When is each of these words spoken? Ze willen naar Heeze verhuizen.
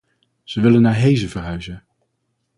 Ze 0.43 0.61
willen 0.61 0.81
naar 0.81 0.95
Heeze 0.95 1.29
verhuizen. 1.29 1.83